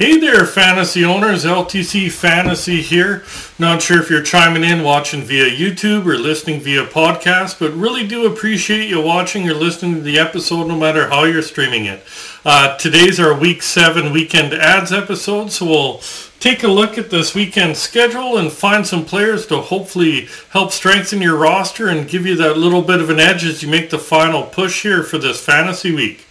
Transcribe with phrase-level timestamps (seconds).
[0.00, 1.44] Hey there, fantasy owners.
[1.44, 3.22] LTC Fantasy here.
[3.58, 8.06] Not sure if you're chiming in, watching via YouTube or listening via podcast, but really
[8.06, 12.02] do appreciate you watching or listening to the episode no matter how you're streaming it.
[12.46, 16.00] Uh, today's our Week 7 Weekend Adds episode, so we'll
[16.38, 21.20] take a look at this weekend schedule and find some players to hopefully help strengthen
[21.20, 23.98] your roster and give you that little bit of an edge as you make the
[23.98, 26.24] final push here for this fantasy week.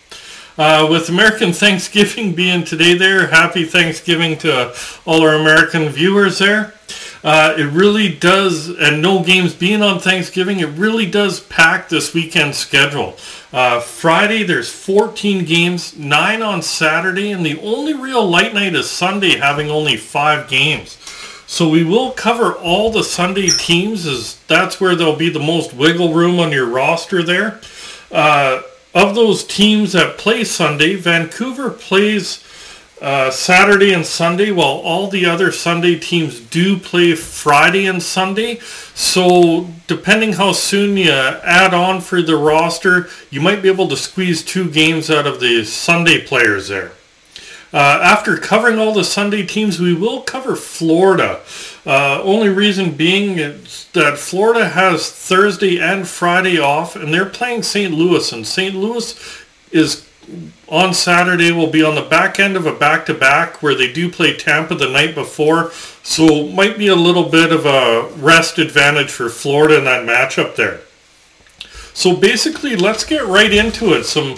[0.59, 6.73] Uh, with American Thanksgiving being today there, happy Thanksgiving to all our American viewers there.
[7.23, 12.13] Uh, it really does, and no games being on Thanksgiving, it really does pack this
[12.13, 13.15] weekend schedule.
[13.53, 18.89] Uh, Friday, there's 14 games, 9 on Saturday, and the only real light night is
[18.89, 20.97] Sunday, having only 5 games.
[21.47, 25.73] So we will cover all the Sunday teams, as that's where there'll be the most
[25.73, 27.61] wiggle room on your roster there.
[28.11, 28.61] Uh,
[28.93, 32.43] of those teams that play Sunday, Vancouver plays
[33.01, 38.59] uh, Saturday and Sunday, while all the other Sunday teams do play Friday and Sunday.
[38.93, 43.97] So depending how soon you add on for the roster, you might be able to
[43.97, 46.91] squeeze two games out of the Sunday players there.
[47.71, 51.39] Uh, after covering all the Sunday teams, we will cover Florida.
[51.85, 53.37] Uh, only reason being
[53.93, 57.93] that Florida has Thursday and Friday off, and they're playing St.
[57.93, 58.75] Louis, and St.
[58.75, 60.05] Louis is
[60.67, 64.35] on Saturday will be on the back end of a back-to-back where they do play
[64.35, 65.71] Tampa the night before,
[66.03, 70.55] so might be a little bit of a rest advantage for Florida in that matchup
[70.55, 70.81] there.
[71.93, 74.03] So basically, let's get right into it.
[74.03, 74.35] Some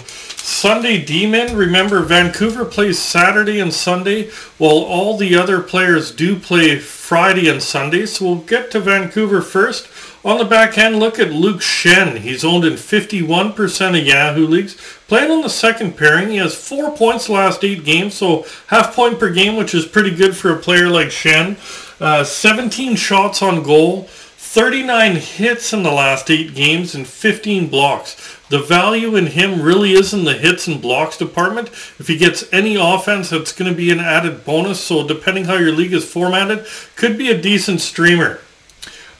[0.52, 1.56] Sunday D-men.
[1.56, 7.62] Remember, Vancouver plays Saturday and Sunday, while all the other players do play Friday and
[7.62, 8.06] Sunday.
[8.06, 9.88] So we'll get to Vancouver first.
[10.24, 12.18] On the back end, look at Luke Schenn.
[12.18, 14.76] He's owned in 51% of Yahoo leagues.
[15.08, 19.18] Playing on the second pairing, he has four points last eight games, so half point
[19.18, 21.56] per game, which is pretty good for a player like Schenn.
[22.00, 24.08] Uh, 17 shots on goal.
[24.52, 28.38] 39 hits in the last eight games and 15 blocks.
[28.50, 31.68] The value in him really is in the hits and blocks department.
[31.68, 34.78] If he gets any offense, that's going to be an added bonus.
[34.78, 38.40] So depending how your league is formatted, could be a decent streamer.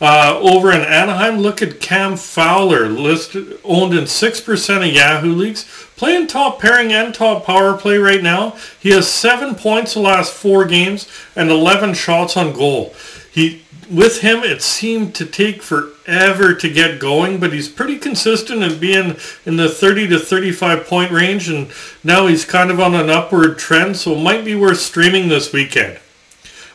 [0.03, 5.64] Uh, over in Anaheim, look at Cam Fowler, listed, owned in 6% of Yahoo leagues,
[5.97, 8.54] playing top pairing and top power play right now.
[8.78, 12.94] He has 7 points the last 4 games and 11 shots on goal.
[13.32, 13.62] He
[13.93, 18.81] with him, it seemed to take forever to get going, but he's pretty consistent in
[18.81, 21.71] being in the 30 to 35 point range, and
[22.03, 25.99] now he's kind of on an upward trend, so might be worth streaming this weekend.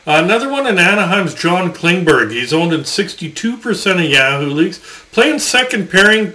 [0.06, 2.30] another one in Anaheim's John Klingberg.
[2.30, 4.78] He's owned in 62% of Yahoo leagues,
[5.12, 6.34] playing second pairing,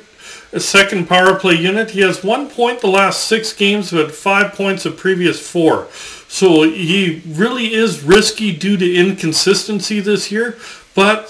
[0.52, 1.92] a second power play unit.
[1.92, 5.88] He has one point the last six games, but five points the previous four.
[6.34, 10.58] So he really is risky due to inconsistency this year.
[10.96, 11.30] But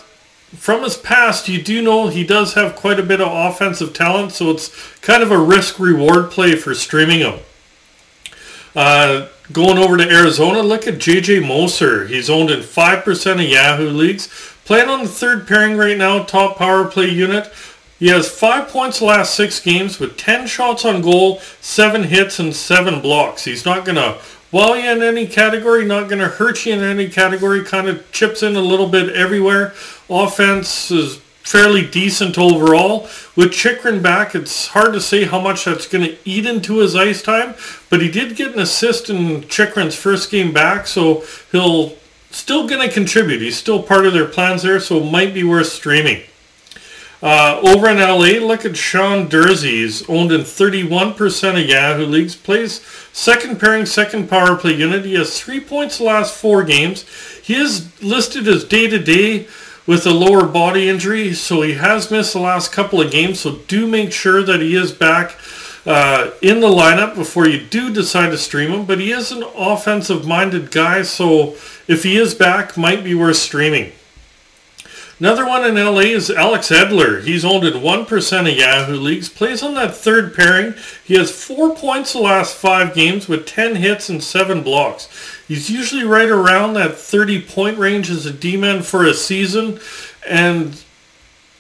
[0.56, 4.31] from his past, you do know he does have quite a bit of offensive talent.
[4.31, 4.69] So it's
[5.02, 7.40] kind of a risk reward play for streaming him.
[8.78, 12.08] Uh, going over to Arizona, look at JJ Moser.
[12.08, 14.28] He's owned in 5% of Yahoo leagues.
[14.64, 17.52] Playing on the third pairing right now, top power play unit.
[18.00, 22.40] He has five points the last six games with 10 shots on goal, seven hits,
[22.40, 23.44] and seven blocks.
[23.44, 24.20] He's not going to
[24.53, 28.12] while you in any category, not going to hurt you in any category, kind of
[28.12, 29.74] chips in a little bit everywhere.
[30.08, 33.09] Offense is fairly decent overall.
[33.36, 36.96] With Chychrun back, it's hard to say how much that's going to eat into his
[36.96, 37.56] ice time,
[37.90, 41.96] but he did get an assist in Chychrun's first game back, so he'll
[42.30, 43.41] still going to contribute.
[43.41, 46.22] He's still part of their plans there, so it might be worth streaming.
[47.23, 49.69] Uh, over in LA, look at Sean Durzi.
[49.69, 52.35] He's owned in 31% of Yahoo leagues.
[52.35, 52.81] Plays
[53.13, 55.06] second pairing, second power play unit.
[55.06, 57.06] He has three points the last four games.
[57.41, 59.47] He is listed as day to day
[59.88, 63.40] with a lower body injury, so he has missed the last couple of games.
[63.40, 65.37] So do make sure that he is back
[65.85, 68.85] uh, in the lineup before you do decide to stream him.
[68.85, 71.55] But he is an offensive-minded guy, so
[71.87, 73.93] if he is back, might be worth streaming.
[75.23, 77.23] Another one in LA is Alex Edler.
[77.23, 79.29] He's owned in 1% of Yahoo leagues.
[79.29, 80.73] Plays on that third pairing.
[81.05, 85.08] He has four points the last five games with 10 hits and seven blocks.
[85.47, 89.79] He's usually right around that 30 point range as a D-man for a season.
[90.28, 90.84] And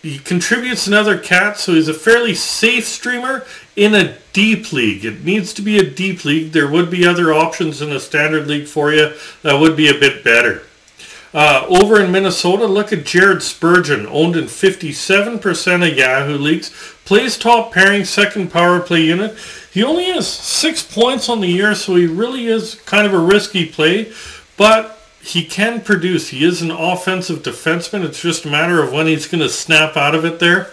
[0.01, 3.45] he contributes another cat, so he's a fairly safe streamer
[3.77, 5.05] in a deep league.
[5.05, 6.51] It needs to be a deep league.
[6.51, 9.97] There would be other options in a standard league for you that would be a
[9.97, 10.63] bit better.
[11.33, 16.69] Uh, over in Minnesota, look at Jared Spurgeon, owned in 57% of Yahoo leagues.
[17.05, 19.35] Plays top pairing second power play unit.
[19.71, 23.19] He only has six points on the year, so he really is kind of a
[23.19, 24.13] risky play,
[24.57, 26.29] but he can produce.
[26.29, 28.03] He is an offensive defenseman.
[28.03, 30.69] It's just a matter of when he's going to snap out of it there.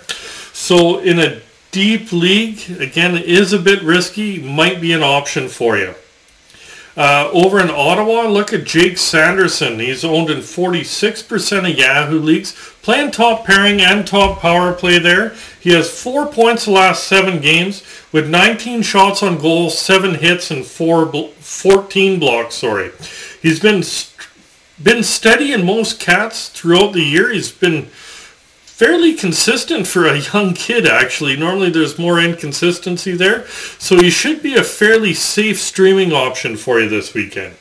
[0.52, 1.40] So in a
[1.70, 5.94] deep league, again, is a bit risky, might be an option for you.
[6.96, 9.78] Uh, over in Ottawa, look at Jake Sanderson.
[9.78, 12.52] He's owned in 46% of Yahoo leagues,
[12.82, 15.34] playing top pairing and top power play there.
[15.60, 20.50] He has four points the last seven games with 19 shots on goal, seven hits,
[20.50, 22.56] and four 14 blocks.
[22.56, 22.90] Sorry,
[23.40, 23.84] he's been
[24.82, 27.30] been steady in most cats throughout the year.
[27.30, 27.88] He's been
[28.80, 31.36] fairly consistent for a young kid, actually.
[31.36, 33.46] Normally there's more inconsistency there.
[33.78, 37.56] So he should be a fairly safe streaming option for you this weekend.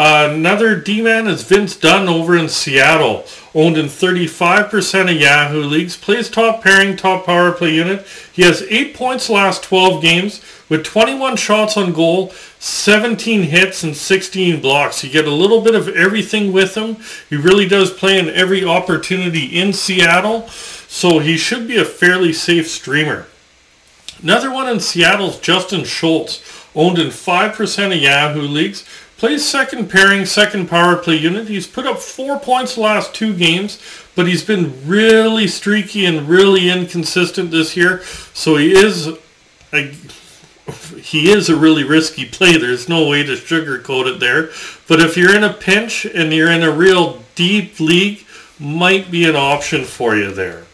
[0.00, 3.24] Another D-man is Vince Dunn over in Seattle.
[3.52, 5.96] Owned in 35% of Yahoo leagues.
[5.96, 8.06] Plays top pairing, top power play unit.
[8.32, 12.30] He has 8 points last 12 games with 21 shots on goal,
[12.60, 15.02] 17 hits, and 16 blocks.
[15.02, 16.98] You get a little bit of everything with him.
[17.28, 22.32] He really does play in every opportunity in Seattle, so he should be a fairly
[22.32, 23.26] safe streamer.
[24.22, 26.40] Another one in Seattle is Justin Schultz,
[26.76, 28.84] owned in 5% of Yahoo leagues.
[29.18, 31.48] Plays second pairing, second power play unit.
[31.48, 33.82] He's put up four points the last two games,
[34.14, 38.00] but he's been really streaky and really inconsistent this year.
[38.32, 39.08] So he is
[39.72, 39.90] a,
[41.00, 42.56] he is a really risky play.
[42.56, 44.50] There's no way to sugarcoat it there.
[44.86, 48.24] But if you're in a pinch and you're in a real deep league,
[48.60, 50.67] might be an option for you there.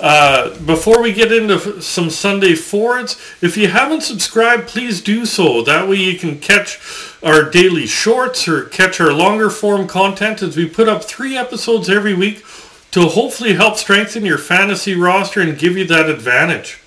[0.00, 5.62] Uh, before we get into some Sunday forwards, if you haven't subscribed, please do so.
[5.62, 6.80] That way you can catch
[7.22, 11.88] our daily shorts or catch our longer form content as we put up three episodes
[11.88, 12.44] every week
[12.90, 16.80] to hopefully help strengthen your fantasy roster and give you that advantage.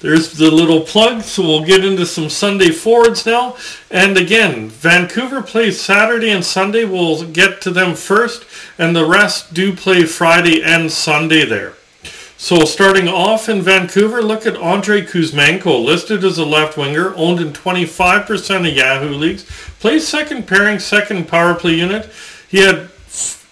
[0.00, 3.56] There's the little plug, so we'll get into some Sunday forwards now.
[3.90, 6.84] And again, Vancouver plays Saturday and Sunday.
[6.84, 8.44] We'll get to them first,
[8.78, 11.77] and the rest do play Friday and Sunday there.
[12.40, 17.40] So starting off in Vancouver, look at Andrei Kuzmenko, listed as a left winger, owned
[17.40, 19.44] in 25% of Yahoo leagues,
[19.80, 22.08] plays second pairing, second power play unit.
[22.48, 22.90] He had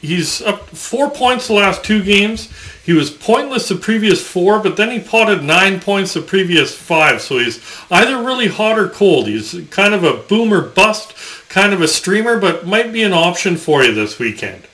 [0.00, 2.48] he's up four points the last two games.
[2.84, 7.20] He was pointless the previous four, but then he potted nine points the previous five.
[7.20, 7.60] So he's
[7.90, 9.26] either really hot or cold.
[9.26, 11.12] He's kind of a boomer bust,
[11.48, 14.68] kind of a streamer, but might be an option for you this weekend.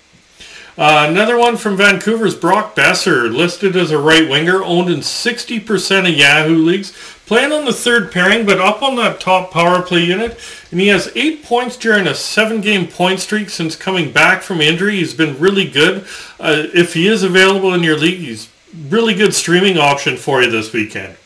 [0.79, 5.01] Uh, another one from Vancouver is Brock Boeser, listed as a right winger, owned in
[5.01, 6.93] 60% of Yahoo leagues,
[7.27, 10.39] playing on the third pairing, but up on that top power play unit.
[10.71, 14.97] And he has eight points during a seven-game point streak since coming back from injury.
[14.97, 16.07] He's been really good.
[16.41, 18.49] Uh, if he is available in your league, he's
[18.89, 21.17] really good streaming option for you this weekend.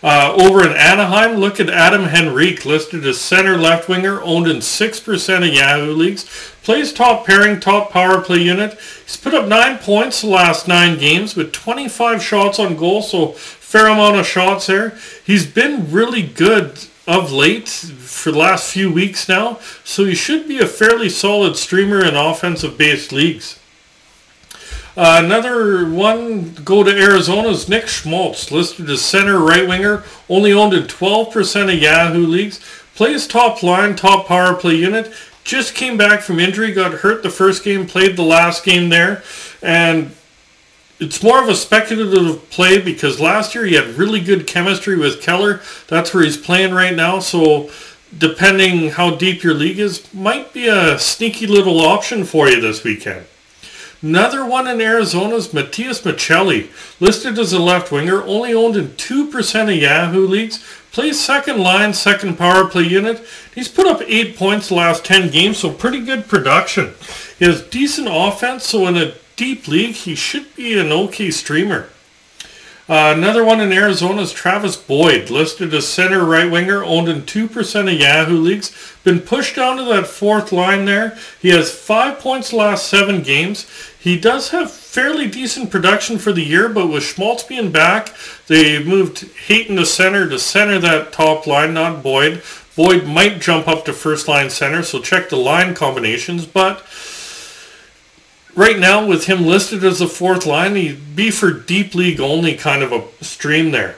[0.00, 4.58] Uh, over in Anaheim, look at Adam Henrique, listed as center left winger, owned in
[4.58, 6.24] 6% of Yahoo leagues.
[6.62, 8.78] Plays top pairing, top power play unit.
[9.04, 13.32] He's put up 9 points the last 9 games with 25 shots on goal, so
[13.32, 14.96] fair amount of shots there.
[15.24, 16.78] He's been really good
[17.08, 21.56] of late for the last few weeks now, so he should be a fairly solid
[21.56, 23.57] streamer in offensive-based leagues.
[24.98, 30.74] Uh, another one, go to Arizona's Nick Schmaltz, listed as center right winger, only owned
[30.74, 32.58] in 12% of Yahoo leagues,
[32.96, 35.12] plays top line, top power play unit,
[35.44, 39.22] just came back from injury, got hurt the first game, played the last game there,
[39.62, 40.10] and
[40.98, 45.22] it's more of a speculative play because last year he had really good chemistry with
[45.22, 45.60] Keller.
[45.86, 47.70] That's where he's playing right now, so
[48.18, 52.82] depending how deep your league is, might be a sneaky little option for you this
[52.82, 53.26] weekend.
[54.00, 58.90] Another one in Arizona is Matias Maccelli, listed as a left winger, only owned in
[58.90, 63.26] 2% of Yahoo leagues, plays second line, second power play unit.
[63.52, 66.94] He's put up 8 points the last 10 games, so pretty good production.
[67.40, 71.88] He has decent offense, so in a deep league, he should be an okay streamer.
[72.88, 77.20] Uh, another one in Arizona is Travis Boyd, listed as center right winger, owned in
[77.20, 78.74] 2% of Yahoo leagues.
[79.04, 81.18] Been pushed down to that fourth line there.
[81.38, 83.66] He has five points last seven games.
[84.00, 88.14] He does have fairly decent production for the year, but with Schmaltz being back,
[88.46, 92.42] they moved Hayton to center to center that top line, not Boyd.
[92.74, 96.86] Boyd might jump up to first line center, so check the line combinations, but
[98.58, 102.56] right now with him listed as a fourth line, he'd be for deep league only
[102.56, 103.94] kind of a stream there.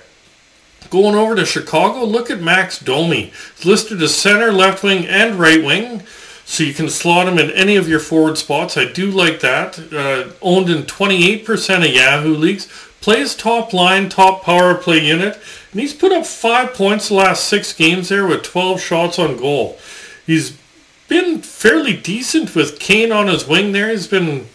[0.90, 3.32] Going over to Chicago, look at Max Domi.
[3.56, 6.02] He's listed as center, left wing, and right wing.
[6.44, 8.76] So you can slot him in any of your forward spots.
[8.76, 9.78] I do like that.
[9.92, 12.66] Uh, owned in 28% of Yahoo leagues.
[13.00, 15.40] Plays top line, top power play unit.
[15.70, 19.36] And he's put up five points the last six games there with 12 shots on
[19.36, 19.78] goal.
[20.26, 20.58] He's
[21.06, 23.88] been fairly decent with Kane on his wing there.
[23.88, 24.46] He's been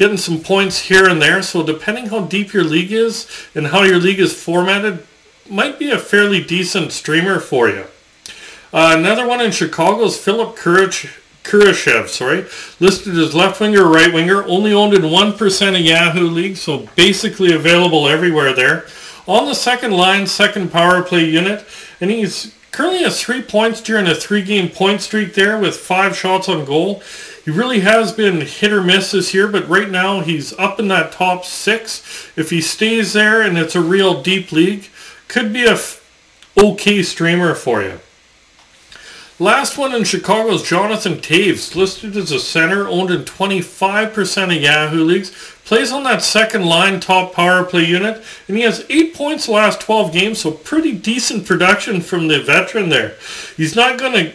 [0.00, 1.42] getting some points here and there.
[1.42, 5.06] So depending how deep your league is and how your league is formatted,
[5.46, 7.84] might be a fairly decent streamer for you.
[8.72, 11.10] Uh, another one in Chicago is Philip Kurich,
[11.44, 12.46] Kurashev, sorry,
[12.80, 17.52] listed as left winger, right winger, only owned in 1% of Yahoo League, so basically
[17.52, 18.86] available everywhere there.
[19.26, 21.66] On the second line, second power play unit,
[22.00, 26.48] and he's currently has three points during a three-game point streak there with five shots
[26.48, 27.02] on goal.
[27.50, 30.86] He really has been hit or miss this year, but right now he's up in
[30.86, 32.30] that top six.
[32.36, 34.88] If he stays there and it's a real deep league,
[35.26, 36.00] could be a f-
[36.56, 37.98] okay streamer for you.
[39.40, 44.62] Last one in Chicago is Jonathan Toews, listed as a center, owned in 25% of
[44.62, 45.30] Yahoo leagues.
[45.64, 49.80] Plays on that second line top power play unit, and he has 8 points last
[49.80, 53.14] 12 games, so pretty decent production from the veteran there.
[53.56, 54.34] He's not going to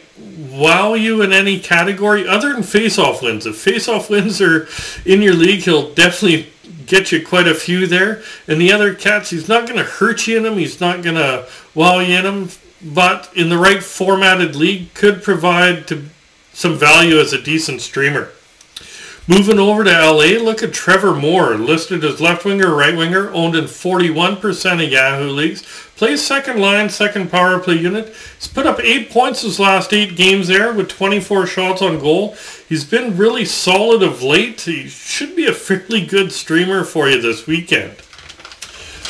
[0.52, 3.46] wow you in any category other than face-off wins.
[3.46, 4.68] If face-off wins are
[5.06, 6.48] in your league, he'll definitely
[6.88, 8.24] get you quite a few there.
[8.48, 10.58] And the other cats, he's not going to hurt you in them.
[10.58, 12.50] He's not going to wow you in them
[12.82, 16.06] but in the right formatted league could provide to
[16.54, 18.32] some value as a decent streamer.
[19.28, 23.56] Moving over to LA, look at Trevor Moore, listed as left winger, right winger, owned
[23.56, 25.64] in 41% of Yahoo leagues.
[25.96, 28.16] Plays second line, second power play unit.
[28.38, 32.36] He's put up eight points his last eight games there with 24 shots on goal.
[32.70, 34.62] He's been really solid of late.
[34.62, 37.96] He should be a fairly good streamer for you this weekend.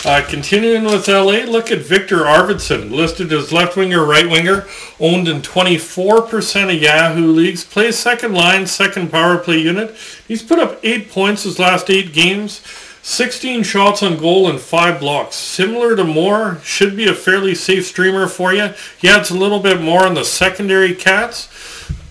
[0.05, 4.67] Uh, continuing with LA, look at Viktor Arvidsson, listed as left winger, right winger,
[4.99, 9.95] owned in 24% of Yahoo leagues, plays second line, second power play unit.
[10.27, 12.61] He's put up eight points his last eight games,
[13.01, 15.37] 16 shots on goal and five blocks.
[15.37, 18.75] Similar to Moore, should be a fairly safe streamer for you.
[18.99, 21.49] He adds a little bit more on the secondary cats,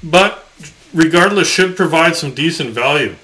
[0.03, 0.49] but
[0.93, 3.15] regardless should provide some decent value.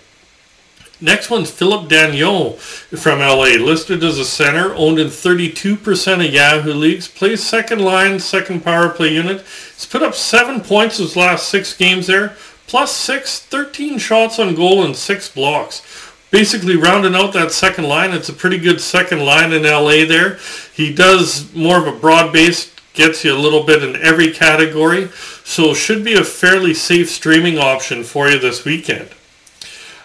[1.02, 6.74] Next one's Philip Danault from LA, listed as a center, owned in 32% of Yahoo
[6.74, 9.40] leagues, plays second line, second power play unit.
[9.74, 14.54] He's put up seven points his last six games there, plus six, 13 shots on
[14.54, 15.82] goal and six blocks.
[16.30, 20.38] Basically rounding out that second line, it's a pretty good second line in LA there.
[20.74, 25.08] He does more of a broad base, gets you a little bit in every category,
[25.44, 29.08] so should be a fairly safe streaming option for you this weekend.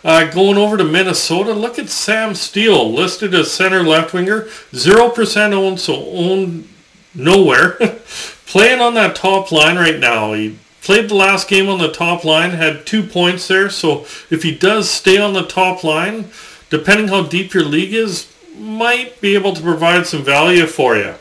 [0.06, 5.52] Uh, going over to Minnesota, look at Sam Steele, listed as center left winger, 0%
[5.52, 6.70] owned, so owned
[7.16, 7.72] nowhere.
[8.46, 10.34] Playing on that top line right now.
[10.34, 14.44] He played the last game on the top line, had two points there, so if
[14.44, 16.26] he does stay on the top line,
[16.70, 21.16] depending how deep your league is, might be able to provide some value for you.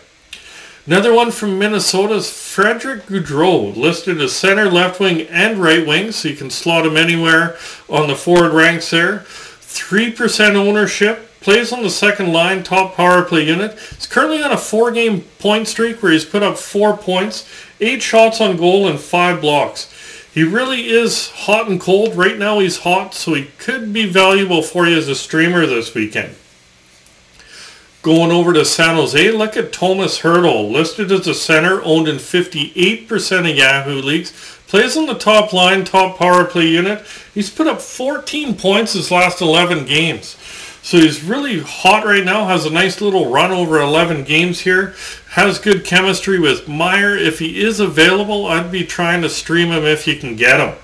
[0.87, 6.12] Another one from Minnesota is Frederick Gaudreau, listed as center, left wing, and right wing,
[6.12, 7.57] so you can slot him anywhere
[7.88, 9.21] on the forward ranks there.
[9.21, 13.79] 3% ownership, plays on the second line, top power play unit.
[13.95, 17.49] He's currently on a four-game point streak where he's put up four points,
[17.81, 19.91] eight shots on goal, and five blocks.
[20.35, 22.14] He really is hot and cold.
[22.14, 25.95] Right now he's hot, so he could be valuable for you as a streamer this
[25.95, 26.35] weekend.
[28.05, 32.17] Going over to San Jose, look at Thomas Hertl, listed as a center, owned in
[32.17, 34.31] 58% of Yahoo leagues.
[34.69, 37.03] Plays on the top line, top power play unit.
[37.33, 40.37] He's put up 14 points his last 11 games.
[40.83, 44.95] So he's really hot right now, has a nice little run over 11 games here.
[45.31, 47.17] Has good chemistry with Meier.
[47.17, 50.77] If he is available, I'd be trying to stream him if you can get him.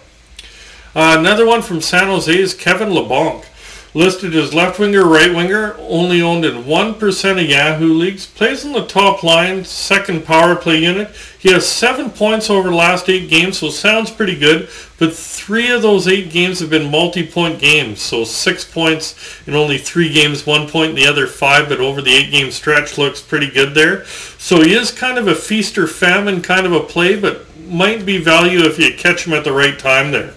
[0.95, 3.45] Uh, another one from San Jose is Kevin Labanc
[3.93, 8.73] listed as left winger, right winger, only owned in 1% of Yahoo leagues, plays on
[8.73, 11.11] the top line, second power play unit.
[11.39, 14.69] He has seven points over the last eight games, so sounds pretty good,
[14.99, 19.79] but three of those eight games have been multi-point games, so six points in only
[19.79, 23.51] three games, one point in the other five, but over the eight-game stretch looks pretty
[23.51, 24.05] good there.
[24.05, 28.05] So he is kind of a feast or famine kind of a play, but might
[28.05, 30.35] be value if you catch him at the right time there.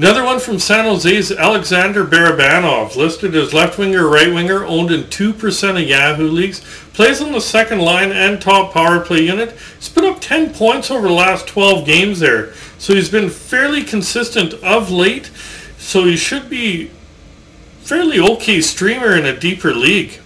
[0.00, 4.90] Another one from San Jose is Alexander Barabanov, listed as left winger, right winger, owned
[4.90, 6.60] in 2% of Yahoo leagues,
[6.94, 9.54] plays on the second line and top power play unit.
[9.76, 13.82] He's put up 10 points over the last 12 games there, so he's been fairly
[13.82, 15.30] consistent of late,
[15.76, 16.90] so he should be
[17.80, 20.18] fairly okay streamer in a deeper league.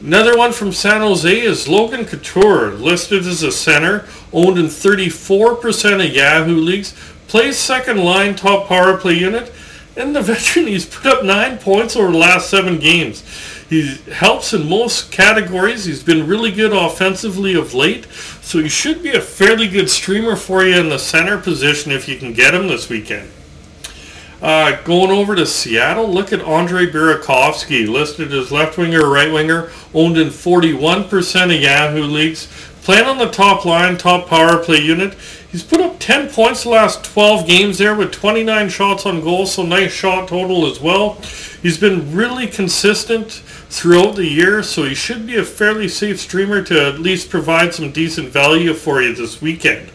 [0.00, 6.04] Another one from San Jose is Logan Couture, listed as a center, owned in 34%
[6.04, 6.94] of Yahoo leagues,
[7.28, 9.52] plays second line top power play unit,
[9.96, 13.22] And the veteran, he's put up nine points over the last seven games.
[13.68, 15.84] He helps in most categories.
[15.84, 18.06] He's been really good offensively of late.
[18.40, 22.08] So he should be a fairly good streamer for you in the center position if
[22.08, 23.30] you can get him this weekend.
[24.40, 29.32] Uh, going over to Seattle, look at Andre Burakovsky, listed as left winger or right
[29.32, 32.46] winger, owned in 41% of Yahoo leagues.
[32.82, 35.14] Playing on the top line, top power play unit.
[35.50, 39.46] He's put up 10 points the last 12 games there with 29 shots on goal,
[39.46, 41.14] so nice shot total as well.
[41.62, 43.32] He's been really consistent
[43.70, 47.72] throughout the year, so he should be a fairly safe streamer to at least provide
[47.72, 49.90] some decent value for you this weekend.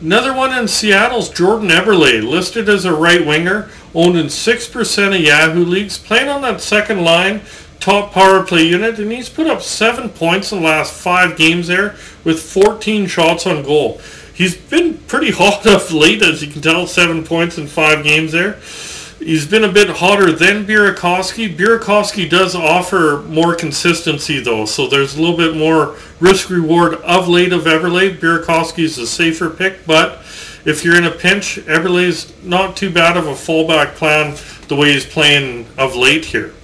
[0.00, 5.20] Another one in Seattle's Jordan Eberle, listed as a right winger, owned in 6% of
[5.20, 7.42] Yahoo leagues, playing on that second line,
[7.78, 11.68] top power play unit, and he's put up seven points in the last five games
[11.68, 14.00] there with 14 shots on goal.
[14.40, 18.32] He's been pretty hot of late, as you can tell, seven points in five games
[18.32, 18.54] there.
[19.18, 21.54] He's been a bit hotter than Burakovsky.
[21.54, 27.28] Burakovsky does offer more consistency though, so there's a little bit more risk reward of
[27.28, 28.16] late of Eberle.
[28.18, 30.22] Burakovsky is a safer pick, but
[30.64, 34.94] if you're in a pinch, Eberle's not too bad of a fallback plan the way
[34.94, 36.54] he's playing of late here.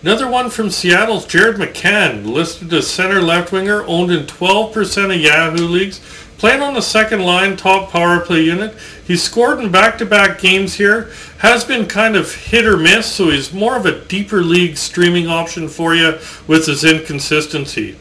[0.00, 5.20] Another one from Seattle's Jared McCann, listed as center left winger, owned in 12% of
[5.20, 6.00] Yahoo leagues,
[6.38, 8.74] playing on the second line top power play unit.
[9.04, 13.52] He's scored in back-to-back games here, has been kind of hit or miss, so he's
[13.52, 17.98] more of a deeper league streaming option for you with his inconsistency.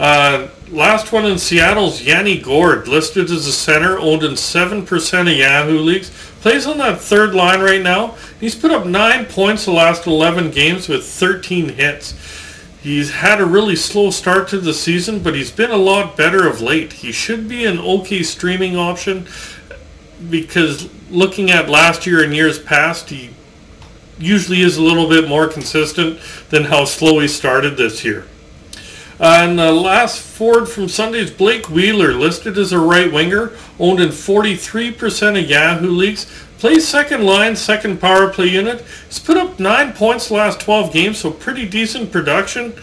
[0.00, 5.36] Uh, last one in Seattle's Yanni Gourde, listed as a center, owned in 7% of
[5.36, 6.10] Yahoo leagues.
[6.40, 8.16] Plays on that third line right now.
[8.38, 12.14] He's put up 9 points the last 11 games with 13 hits.
[12.80, 16.46] He's had a really slow start to the season, but he's been a lot better
[16.46, 16.92] of late.
[16.92, 19.26] He should be an okay streaming option
[20.30, 23.30] because looking at last year and years past, he
[24.18, 26.20] usually is a little bit more consistent
[26.50, 28.26] than how slow he started this year.
[29.20, 34.10] And the last forward from Sunday's Blake Wheeler, listed as a right winger, owned in
[34.10, 36.26] 43% of Yahoo leagues,
[36.58, 38.84] plays second line, second power play unit.
[39.06, 42.74] He's put up nine points last 12 games, so pretty decent production.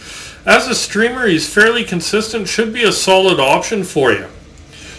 [0.46, 4.28] As a streamer, he's fairly consistent, should be a solid option for you.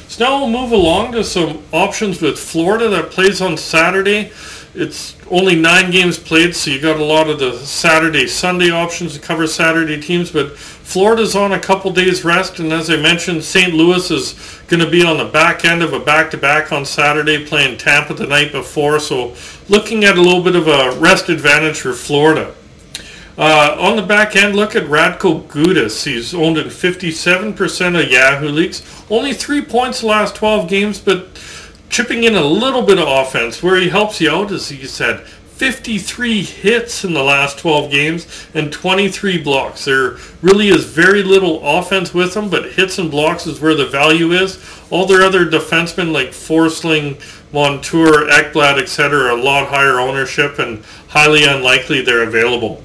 [0.09, 4.31] So now we'll move along to some options with Florida that plays on Saturday.
[4.75, 9.15] It's only nine games played, so you got a lot of the Saturday, Sunday options
[9.15, 13.43] to cover Saturday teams, but Florida's on a couple days rest, and as I mentioned,
[13.43, 13.75] St.
[13.75, 14.35] Louis is
[14.69, 18.25] going to be on the back end of a back-to-back on Saturday, playing Tampa the
[18.25, 19.35] night before, so
[19.69, 22.55] looking at a little bit of a rest advantage for Florida.
[23.37, 26.05] Uh, on the back end, look at Radko Gudas.
[26.05, 28.83] He's owned in 57% of Yahoo leagues.
[29.11, 31.27] Only three points the last 12 games, but
[31.91, 33.61] chipping in a little bit of offense.
[33.61, 38.47] Where he helps you out, as he said, 53 hits in the last 12 games
[38.53, 39.87] and 23 blocks.
[39.87, 43.87] There really is very little offense with them, but hits and blocks is where the
[43.87, 44.63] value is.
[44.91, 47.19] All their other defensemen like Forsling,
[47.55, 49.19] Montour, Ekblad, etc.
[49.19, 52.85] are a lot higher ownership and highly unlikely they're available.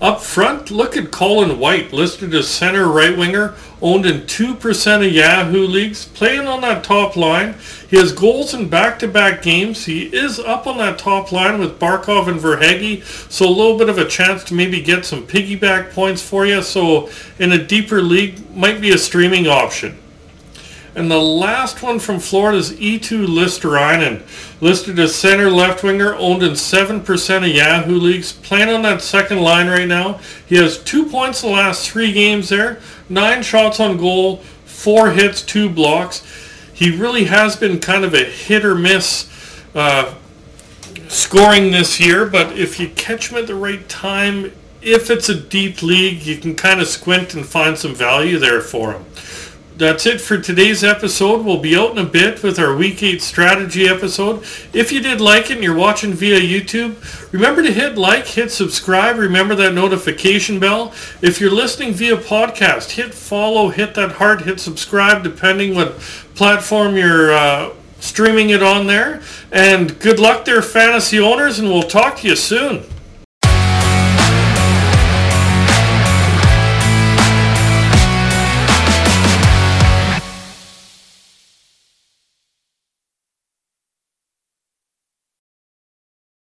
[0.00, 5.12] Up front, look at Colin White, listed as center right winger, owned in 2% of
[5.12, 7.54] Yahoo leagues, playing on that top line.
[7.94, 9.84] He has goals in back-to-back games.
[9.84, 13.88] He is up on that top line with Barkov and Verhaeghe, so a little bit
[13.88, 16.60] of a chance to maybe get some piggyback points for you.
[16.60, 19.96] So in a deeper league, might be a streaming option.
[20.96, 24.22] And the last one from Florida is Eetu Luostarinen,
[24.60, 29.40] listed as center left winger, owned in 7% of Yahoo leagues, playing on that second
[29.40, 30.18] line right now.
[30.48, 35.12] He has two points in the last three games there, nine shots on goal, four
[35.12, 36.43] hits, two blocks.
[36.74, 39.30] He really has been kind of a hit or miss
[39.74, 40.14] uh,
[41.08, 45.40] scoring this year, but if you catch him at the right time, if it's a
[45.40, 49.04] deep league, you can kind of squint and find some value there for him
[49.76, 51.44] that's it for today's episode.
[51.44, 54.44] We'll be out in a bit with our Week 8 strategy episode.
[54.72, 58.52] If you did like it and you're watching via YouTube, remember to hit like, hit
[58.52, 60.92] subscribe, remember that notification bell.
[61.22, 65.98] If you're listening via podcast, hit follow, hit that heart, hit subscribe, depending what
[66.36, 69.22] platform you're uh, streaming it on there.
[69.50, 72.84] And good luck there, fantasy owners, and we'll talk to you soon.